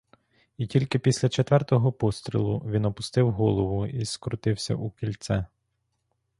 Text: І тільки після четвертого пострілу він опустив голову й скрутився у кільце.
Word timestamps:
І 0.57 0.67
тільки 0.67 0.99
після 0.99 1.29
четвертого 1.29 1.91
пострілу 1.91 2.59
він 2.59 2.85
опустив 2.85 3.31
голову 3.31 3.85
й 3.87 4.05
скрутився 4.05 4.75
у 4.75 4.89
кільце. 4.91 5.45